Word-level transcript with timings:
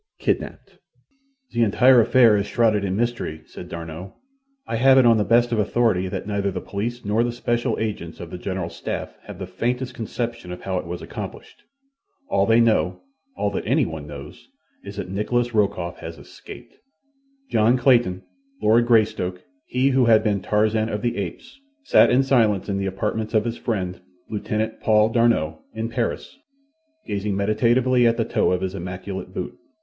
Kidnapped 0.17 0.79
"The 1.51 1.61
entire 1.61 2.01
affair 2.01 2.35
is 2.35 2.47
shrouded 2.47 2.83
in 2.83 2.95
mystery," 2.95 3.43
said 3.45 3.69
D'Arnot. 3.69 4.15
"I 4.65 4.77
have 4.77 4.97
it 4.97 5.05
on 5.05 5.17
the 5.17 5.23
best 5.23 5.51
of 5.51 5.59
authority 5.59 6.07
that 6.07 6.25
neither 6.25 6.49
the 6.49 6.59
police 6.59 7.05
nor 7.05 7.23
the 7.23 7.31
special 7.31 7.77
agents 7.79 8.19
of 8.19 8.31
the 8.31 8.39
general 8.39 8.69
staff 8.71 9.15
have 9.25 9.37
the 9.37 9.45
faintest 9.45 9.93
conception 9.93 10.51
of 10.51 10.61
how 10.61 10.79
it 10.79 10.87
was 10.87 11.03
accomplished. 11.03 11.65
All 12.29 12.47
they 12.47 12.59
know, 12.59 13.01
all 13.37 13.51
that 13.51 13.67
anyone 13.67 14.07
knows, 14.07 14.47
is 14.83 14.95
that 14.95 15.07
Nikolas 15.07 15.53
Rokoff 15.53 15.97
has 15.99 16.17
escaped." 16.17 16.73
John 17.51 17.77
Clayton, 17.77 18.23
Lord 18.59 18.87
Greystoke—he 18.87 19.89
who 19.89 20.05
had 20.05 20.23
been 20.23 20.41
"Tarzan 20.41 20.89
of 20.89 21.03
the 21.03 21.15
Apes"—sat 21.17 22.09
in 22.09 22.23
silence 22.23 22.67
in 22.67 22.79
the 22.79 22.87
apartments 22.87 23.35
of 23.35 23.45
his 23.45 23.59
friend, 23.59 24.01
Lieutenant 24.31 24.79
Paul 24.79 25.09
D'Arnot, 25.09 25.59
in 25.75 25.89
Paris, 25.89 26.39
gazing 27.05 27.35
meditatively 27.35 28.07
at 28.07 28.17
the 28.17 28.25
toe 28.25 28.51
of 28.51 28.61
his 28.61 28.73
immaculate 28.73 29.31
boot. 29.31 29.59